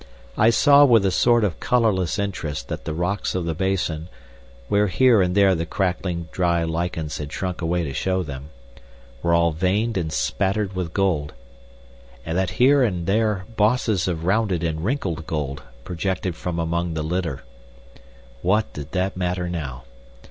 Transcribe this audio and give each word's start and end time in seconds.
I 0.35 0.49
saw 0.49 0.83
with 0.83 1.05
a 1.05 1.11
sort 1.11 1.43
of 1.43 1.59
colourless 1.59 2.17
interest 2.17 2.69
that 2.69 2.85
the 2.85 2.93
rocks 2.95 3.35
of 3.35 3.45
the 3.45 3.53
basin, 3.53 4.09
where 4.67 4.87
here 4.87 5.21
and 5.21 5.35
there 5.35 5.53
the 5.53 5.67
crackling 5.67 6.27
dry 6.31 6.63
lichens 6.63 7.19
had 7.19 7.31
shrunk 7.31 7.61
away 7.61 7.83
to 7.83 7.93
show 7.93 8.23
them, 8.23 8.49
were 9.21 9.35
all 9.35 9.51
veined 9.51 9.97
and 9.97 10.11
splattered 10.11 10.73
with 10.75 10.91
gold, 10.91 11.35
that 12.25 12.49
here 12.57 12.81
and 12.81 13.05
there 13.05 13.45
bosses 13.55 14.07
of 14.07 14.25
rounded 14.25 14.63
and 14.63 14.83
wrinkled 14.83 15.27
gold 15.27 15.61
projected 15.83 16.35
from 16.35 16.57
among 16.57 16.95
the 16.95 17.03
litter. 17.03 17.43
What 18.41 18.73
did 18.73 18.93
that 18.93 19.15
matter 19.15 19.47
now? 19.47 19.83